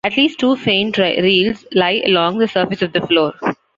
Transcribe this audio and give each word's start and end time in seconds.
At 0.03 0.17
least 0.17 0.39
two 0.39 0.55
faint 0.55 0.97
rilles 0.97 1.63
lie 1.73 2.01
along 2.07 2.39
the 2.39 2.47
surface 2.47 2.81
of 2.81 2.91
the 2.91 3.05
floor. 3.05 3.35